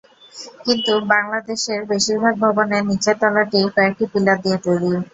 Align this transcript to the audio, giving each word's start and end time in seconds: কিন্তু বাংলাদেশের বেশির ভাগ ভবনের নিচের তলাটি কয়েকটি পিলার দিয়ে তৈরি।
কিন্তু 0.65 0.91
বাংলাদেশের 1.07 1.79
বেশির 1.89 2.17
ভাগ 2.23 2.33
ভবনের 2.43 2.83
নিচের 2.89 3.15
তলাটি 3.21 3.59
কয়েকটি 3.75 4.05
পিলার 4.11 4.37
দিয়ে 4.43 4.57
তৈরি। 4.65 4.89